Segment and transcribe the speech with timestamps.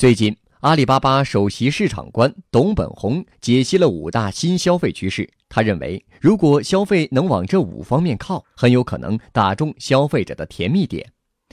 [0.00, 5.28] 最近，阿里巴巴首席市场官董本红解析了五大新消费趋势。
[5.46, 11.06] 他认为，如果消费能往这五方面靠，很有可能打中消费者的甜蜜点。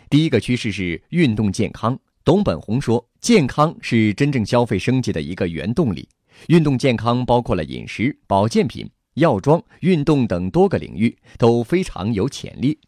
[0.09, 1.99] 第一个趋势是运动健康。
[2.23, 6.07] 董本红说，健康是真正消费升级的一个原动力。
[6.47, 12.79] 运动健康包括了饮食、保健品、药妆、运动等多个领域，都非常有潜力。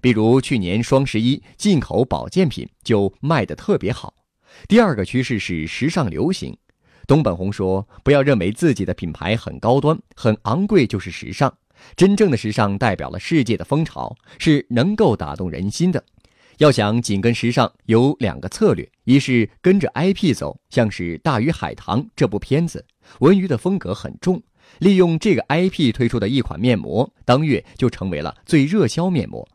[0.00, 4.14] 比如去年双十一，进口保健品就卖得特别好。
[4.66, 6.56] 第二个趋势是时尚流行，
[7.06, 11.52] 东本红说：“不要认为自己的品牌很高端、很昂贵就是时尚，
[11.96, 16.02] 真正的时尚代表了世界的风潮，是能够打动人心的。
[16.58, 22.84] 要想紧跟时尚，有两个策略：一是跟着 IP 走，像是《大鱼海棠》这部片子，
[23.20, 24.42] 文娱的风格很重，
[24.80, 29.48] 利用这个 IP 推出的一款面膜，当月就成为了最热销面膜。”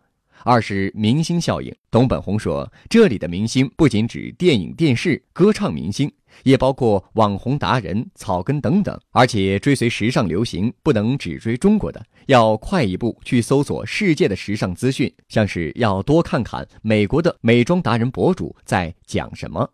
[0.43, 6.11] 二是明星效应，董本红说，这里的明星不仅指电影、电视、歌唱明星，
[6.43, 8.99] 也包括网红达人、草根等等。
[9.11, 19.69] 而且追随时尚流行，不能只追中国的，要快一步去搜索世界的时尚资讯，像是要多看看美国的美妆达人博主在讲什么。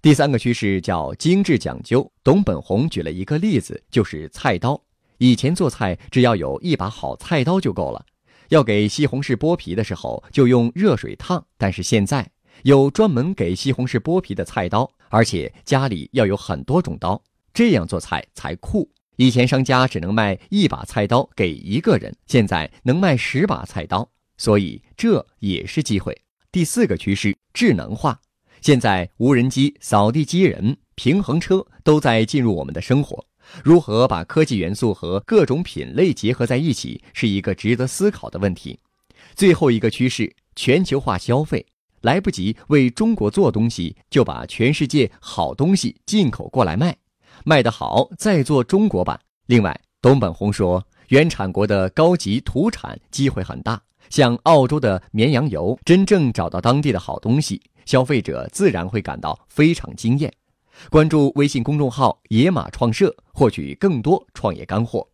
[0.00, 4.82] 第三个趋势叫精致讲究，董本红举了一个例子，就是菜刀。
[5.18, 8.02] 以前做菜只要有一把好菜刀就够了。
[8.50, 11.44] 要给西红柿剥皮的时候，就用热水烫。
[11.56, 12.30] 但是现在
[12.62, 17.20] 有专门给西红柿剥皮的菜刀，而且家里要有很多种刀，
[17.54, 18.90] 这样做菜才酷。
[19.16, 26.16] 以前商家只能卖一把菜刀给一个人，现在能卖十把菜刀，所以这也是机会。
[26.50, 28.20] 第四个趋势，智能化。
[28.60, 33.24] 现在无人机、扫地机器人、平衡车都在进入我们的生活。
[33.62, 38.78] 如何把科技元素和各种品类结合在一起，是一个值得思考的问题。
[39.34, 41.64] 最后一个趋势，全球化消费，
[42.02, 46.96] 来不及为中国做东西，就把全世界好东西进口过来卖，
[47.44, 49.18] 卖得好再做中国版。
[49.46, 60.32] 另外，东本红说，原产国的高级土产机会很大，像澳洲的绵羊油，真正找到当地的好东西，消费者自然会感到非常惊艳。
[60.88, 65.10] 关注微信公众号“野马创社”，获取更多创业干货。